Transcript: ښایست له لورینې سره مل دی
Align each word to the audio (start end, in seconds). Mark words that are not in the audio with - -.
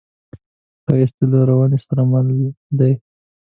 ښایست 0.83 1.17
له 1.31 1.39
لورینې 1.47 1.77
سره 1.85 2.01
مل 2.11 2.27
دی 2.79 2.93